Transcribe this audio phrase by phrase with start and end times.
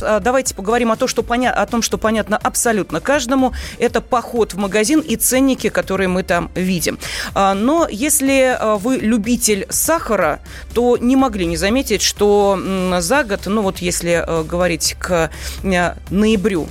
[0.00, 3.52] Давайте поговорим о, том, что поня- о том, что понятно абсолютно каждому.
[3.78, 6.98] Это поход в магазин и ценники, которые мы там видим.
[7.34, 10.40] А, Но если а, вы любитель сахара,
[10.74, 12.58] то не могли не заметить, что
[13.00, 15.30] за год, ну вот если говорить к
[15.62, 16.68] ноябрю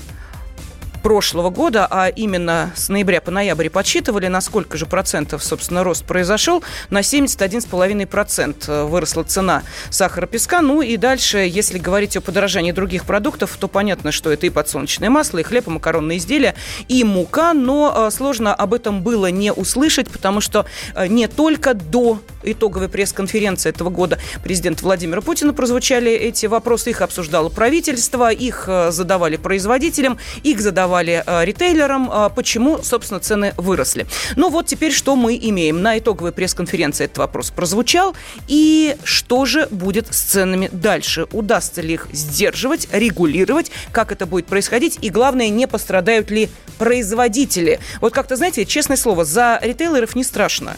[1.06, 6.04] прошлого года, а именно с ноября по ноябрь подсчитывали, на сколько же процентов, собственно, рост
[6.04, 6.64] произошел.
[6.90, 10.62] На 71,5% выросла цена сахара песка.
[10.64, 15.12] Ну и дальше, если говорить о подорожании других продуктов, то понятно, что это и подсолнечное
[15.12, 16.56] масло, и хлеб, и макаронные изделия,
[16.88, 17.54] и мука.
[17.54, 22.90] Но э, сложно об этом было не услышать, потому что э, не только до итоговой
[22.90, 26.92] пресс-конференции этого года президента Владимира Путина прозвучали эти вопросы.
[26.92, 32.10] Их обсуждало правительство, их э, задавали производителям, их задавали э, ритейлерам.
[32.12, 34.06] Э, Почему, собственно, цены выросли?
[34.36, 35.82] Ну вот теперь что мы имеем?
[35.82, 38.16] На итоговой пресс-конференции этот вопрос прозвучал.
[38.48, 41.28] И что же будет с ценами дальше?
[41.32, 43.72] Удастся ли их сдерживать, регулировать?
[43.92, 45.00] Как это будет происходить?
[45.02, 47.80] И главное, не пострадают ли производители?
[48.02, 50.76] Вот как-то, знаете, честное слово, за ритейлеров не страшно.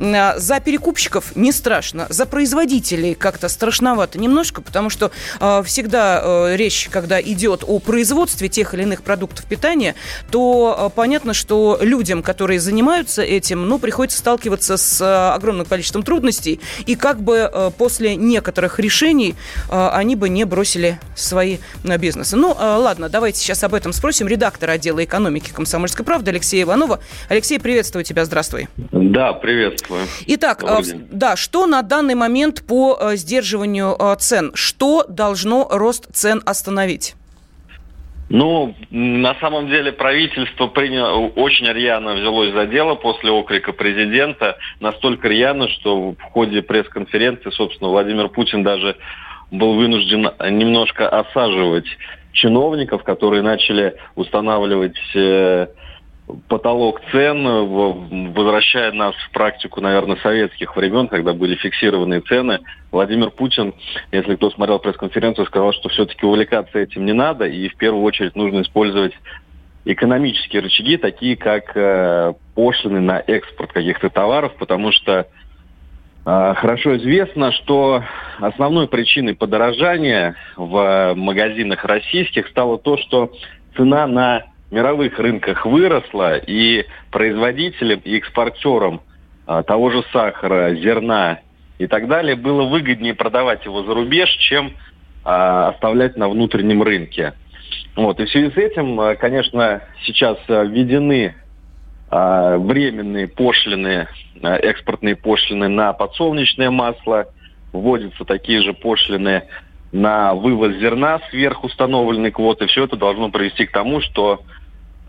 [0.00, 2.06] А, За перекупщиков не страшно.
[2.10, 8.48] За производителей как-то страшновато немножко, потому что э, всегда э, речь, когда идет о производстве
[8.48, 9.94] тех или иных продуктов питания,
[10.30, 16.02] то э, понятно, что людям, которые занимаются этим, ну, приходится сталкиваться с э, огромным количеством
[16.02, 19.34] трудностей, и как бы э, после некоторых решений
[19.70, 22.36] э, они бы не бросили свои э, бизнесы.
[22.36, 27.00] Ну, э, ладно, давайте сейчас об этом спросим редактора отдела экономики «Комсомольской правды» Алексея Иванова.
[27.28, 28.68] Алексей, приветствую тебя, здравствуй.
[28.92, 30.06] Да, приветствую.
[30.26, 30.97] Итак, э, день.
[31.10, 34.52] Да, что на данный момент по э, сдерживанию э, цен?
[34.54, 37.14] Что должно рост цен остановить?
[38.30, 44.58] Ну, на самом деле правительство приняло, очень рьяно взялось за дело после окрика президента.
[44.80, 48.96] Настолько рьяно, что в ходе пресс-конференции, собственно, Владимир Путин даже
[49.50, 51.86] был вынужден немножко осаживать
[52.32, 55.68] чиновников, которые начали устанавливать э,
[56.48, 57.44] потолок цен,
[58.32, 62.60] возвращая нас в практику, наверное, советских времен, когда были фиксированные цены.
[62.90, 63.74] Владимир Путин,
[64.12, 68.36] если кто смотрел пресс-конференцию, сказал, что все-таки увлекаться этим не надо, и в первую очередь
[68.36, 69.12] нужно использовать
[69.84, 75.26] экономические рычаги, такие как э, пошлины на экспорт каких-то товаров, потому что
[76.26, 78.04] э, хорошо известно, что
[78.38, 83.32] основной причиной подорожания в магазинах российских стало то, что
[83.76, 89.00] цена на мировых рынках выросла, и производителям и экспортерам
[89.46, 91.40] а, того же сахара, зерна
[91.78, 94.72] и так далее было выгоднее продавать его за рубеж, чем
[95.24, 97.34] а, оставлять на внутреннем рынке.
[97.96, 98.20] Вот.
[98.20, 101.34] И в связи с этим, а, конечно, сейчас а, введены
[102.10, 104.08] а, временные пошлины,
[104.42, 107.26] а, экспортные пошлины на подсолнечное масло,
[107.72, 109.44] вводятся такие же пошлины
[109.92, 112.66] на вывоз зерна сверх установленной квоты.
[112.66, 114.42] Все это должно привести к тому, что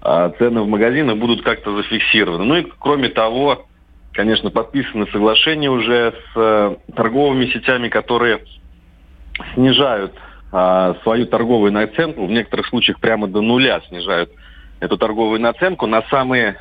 [0.01, 2.44] а, цены в магазинах будут как-то зафиксированы.
[2.45, 3.66] Ну и кроме того,
[4.13, 8.39] конечно, подписаны соглашения уже с э, торговыми сетями, которые
[9.53, 10.13] снижают
[10.51, 14.31] а, свою торговую наценку, в некоторых случаях прямо до нуля снижают
[14.79, 16.57] эту торговую наценку на самые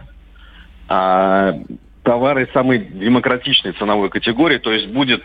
[0.88, 1.54] а,
[2.02, 5.22] товары самой демократичной ценовой категории, то есть будет,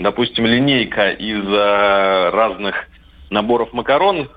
[0.00, 2.88] допустим, линейка из а, разных
[3.30, 4.28] наборов макарон,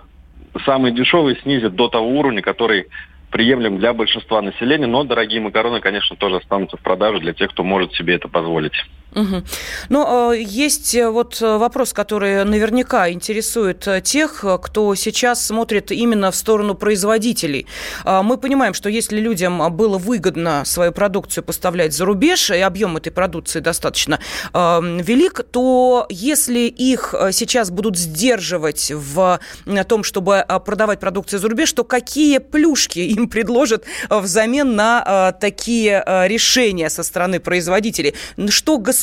[0.66, 2.88] самый дешевый снизит до того уровня, который
[3.32, 7.64] приемлем для большинства населения, но дорогие макароны, конечно, тоже останутся в продаже для тех, кто
[7.64, 8.76] может себе это позволить.
[9.16, 9.46] Мгм.
[9.90, 16.32] Ну, э, есть э, вот э, вопрос, который наверняка интересует тех, кто сейчас смотрит именно
[16.32, 17.68] в сторону производителей.
[18.04, 22.98] А, Мы понимаем, что если людям было выгодно свою продукцию поставлять за рубеж, и объем
[22.98, 24.20] этой продукции достаточно
[24.54, 29.40] велик, то если их сейчас будут сдерживать в
[29.88, 36.90] том, чтобы продавать продукцию за рубеж, то какие плюшки им предложат взамен на такие решения
[36.90, 38.16] со стороны производителей?
[38.50, 39.03] Что государство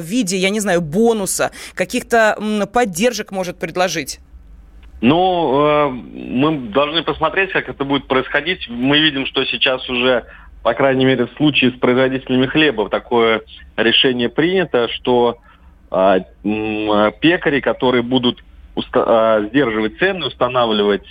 [0.00, 2.36] в виде, я не знаю, бонуса, каких-то
[2.72, 4.20] поддержек может предложить?
[5.02, 8.68] Ну, э, мы должны посмотреть, как это будет происходить.
[8.68, 10.24] Мы видим, что сейчас уже,
[10.62, 13.42] по крайней мере, в случае с производителями хлеба такое
[13.76, 15.38] решение принято, что
[15.90, 18.44] э, пекари, которые будут
[18.76, 21.06] э, сдерживать цены, устанавливать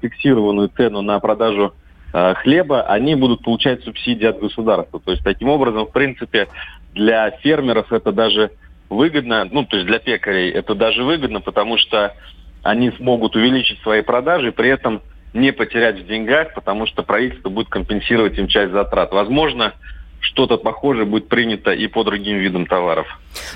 [0.00, 1.74] фиксированную цену на продажу
[2.14, 5.00] хлеба, они будут получать субсидии от государства.
[5.00, 6.46] То есть таким образом, в принципе,
[6.92, 8.52] для фермеров это даже
[8.88, 12.14] выгодно, ну, то есть для пекарей это даже выгодно, потому что
[12.62, 15.02] они смогут увеличить свои продажи, при этом
[15.32, 19.10] не потерять в деньгах, потому что правительство будет компенсировать им часть затрат.
[19.12, 19.74] Возможно,
[20.24, 23.06] что-то похожее будет принято и по другим видам товаров.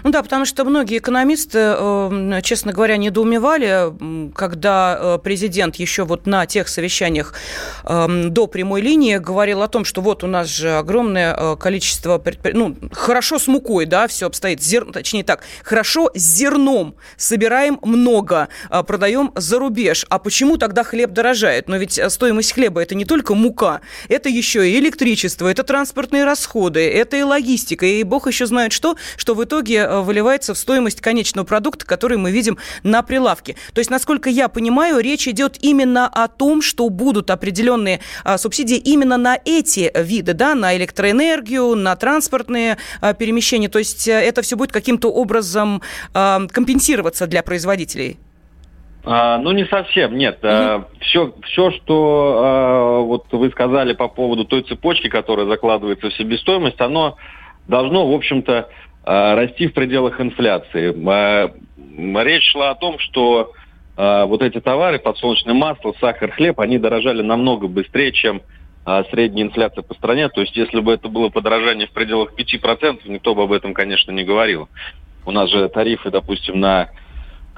[0.05, 6.27] Ну да, потому что многие экономисты, э, честно говоря, недоумевали, когда э, президент еще вот
[6.27, 7.35] на тех совещаниях
[7.85, 12.23] эм, до прямой линии говорил о том, что вот у нас же огромное э, количество,
[12.53, 14.85] ну, хорошо с мукой, да, все обстоит, зер...
[14.93, 18.49] точнее так, хорошо с зерном, собираем много,
[18.87, 20.05] продаем за рубеж.
[20.11, 21.69] А почему тогда хлеб дорожает?
[21.69, 26.58] Но ведь стоимость хлеба это не только мука, это еще и электричество, это транспортные расходы,
[26.67, 31.01] это и логистика, и бог еще знает что, что в итоге э, выливается в стоимость
[31.01, 33.57] конечного продукта, который мы видим на прилавке.
[33.73, 38.77] То есть, насколько я понимаю, речь идет именно о том, что будут определенные а, субсидии
[38.77, 43.69] именно на эти виды, да, на электроэнергию, на транспортные а, перемещения.
[43.69, 45.83] То есть, э, это все будет каким-то образом
[46.13, 48.19] компенсироваться для производителей.
[49.11, 50.39] А, ну, не совсем, нет.
[50.43, 50.49] Угу.
[50.53, 56.15] А, все, все, что а, вот вы сказали по поводу той цепочки, которая закладывается в
[56.15, 57.17] себестоимость, оно
[57.67, 58.69] должно, в общем-то,
[59.05, 60.93] расти в пределах инфляции.
[62.23, 63.53] Речь шла о том, что
[63.97, 68.43] вот эти товары, подсолнечное масло, сахар, хлеб, они дорожали намного быстрее, чем
[69.11, 70.29] средняя инфляция по стране.
[70.29, 74.13] То есть, если бы это было подорожание в пределах 5%, никто бы об этом, конечно,
[74.13, 74.69] не говорил.
[75.25, 76.91] У нас же тарифы, допустим, на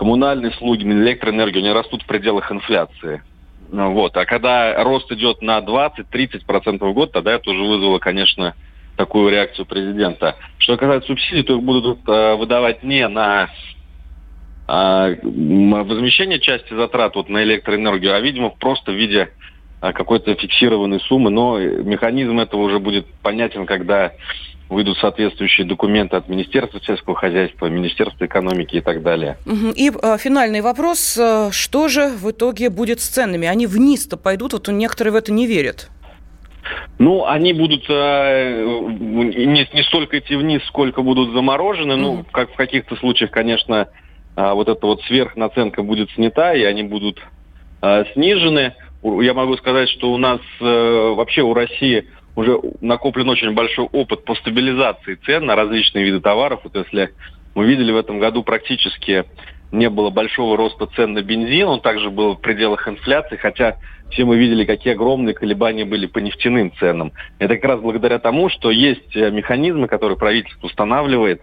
[0.00, 3.23] коммунальные услуги, на электроэнергию, они растут в пределах инфляции.
[3.70, 4.17] Ну вот.
[4.17, 8.55] А когда рост идет на 20-30% в год, тогда это уже вызвало, конечно,
[8.97, 10.37] такую реакцию президента.
[10.56, 13.50] Что касается субсидий, то их будут э, выдавать не на
[14.69, 19.29] э, возмещение части затрат вот, на электроэнергию, а, видимо, просто в виде
[19.82, 21.29] э, какой-то фиксированной суммы.
[21.29, 24.12] Но механизм этого уже будет понятен, когда
[24.70, 29.37] выйдут соответствующие документы от Министерства сельского хозяйства, Министерства экономики и так далее.
[29.75, 31.19] И э, финальный вопрос.
[31.19, 33.49] Э, что же в итоге будет с ценами?
[33.49, 34.52] Они вниз-то пойдут?
[34.52, 35.90] Вот некоторые в это не верят.
[36.99, 41.93] Ну, они будут э, не, не столько идти вниз, сколько будут заморожены.
[41.93, 41.96] Mm-hmm.
[41.96, 43.88] Ну, как в каких-то случаях, конечно,
[44.37, 47.19] э, вот эта вот сверхнаценка будет снята, и они будут
[47.82, 48.75] э, снижены.
[49.02, 54.24] Я могу сказать, что у нас э, вообще у России уже накоплен очень большой опыт
[54.24, 56.60] по стабилизации цен на различные виды товаров.
[56.64, 57.12] Вот если
[57.54, 59.24] мы видели в этом году практически
[59.72, 63.76] не было большого роста цен на бензин, он также был в пределах инфляции, хотя
[64.10, 67.12] все мы видели, какие огромные колебания были по нефтяным ценам.
[67.38, 71.42] Это как раз благодаря тому, что есть э, механизмы, которые правительство устанавливает,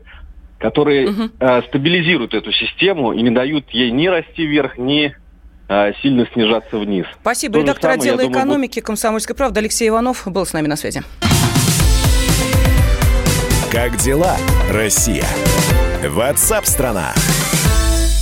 [0.60, 1.24] которые угу.
[1.40, 5.16] э, стабилизируют эту систему и не дают ей ни расти вверх, ни
[6.02, 7.06] сильно снижаться вниз.
[7.22, 7.56] Спасибо.
[7.56, 11.04] То Редактор самое, отдела думаю, экономики «Комсомольской правды» Алексей Иванов был с нами на связи.
[13.72, 14.38] Как дела,
[14.72, 15.26] Россия?
[16.04, 17.14] Ватсап-страна!
[17.16, 17.27] страна